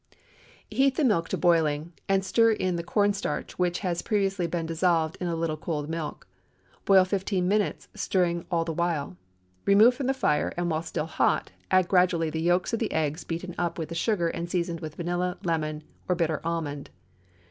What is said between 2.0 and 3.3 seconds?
and stir in the corn